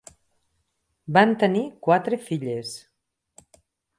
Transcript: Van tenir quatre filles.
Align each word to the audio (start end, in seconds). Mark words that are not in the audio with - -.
Van 1.17 1.35
tenir 1.43 1.61
quatre 1.87 2.19
filles. 2.29 2.75